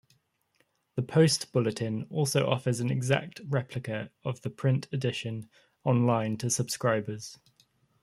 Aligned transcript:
The 0.95 1.03
"Post-Bulletin" 1.03 2.07
also 2.09 2.49
offers 2.49 2.79
an 2.79 2.89
exact 2.89 3.39
replica 3.47 4.09
of 4.25 4.41
the 4.41 4.49
print 4.49 4.87
edition 4.91 5.47
online 5.85 6.37
to 6.37 6.49
subscribers. 6.49 7.37